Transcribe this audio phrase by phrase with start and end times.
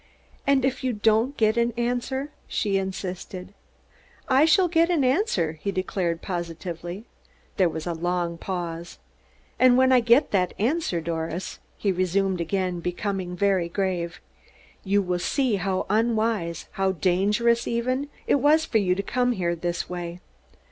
[0.47, 3.53] "And if you don't get an answer?" she insisted.
[4.27, 7.05] "I shall get an answer," he declared positively.
[7.57, 8.97] There was a long pause.
[9.59, 14.19] "And when I get that answer, Doris," he resumed, again becoming very grave,
[14.83, 19.55] "you will see how unwise, how dangerous even, it was for you to come here
[19.55, 20.19] this way.